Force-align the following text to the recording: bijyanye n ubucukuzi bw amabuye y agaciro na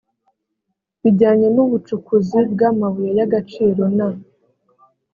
bijyanye 1.01 1.47
n 1.55 1.57
ubucukuzi 1.65 2.39
bw 2.51 2.59
amabuye 2.69 3.11
y 3.17 3.21
agaciro 3.27 3.83
na 3.97 4.09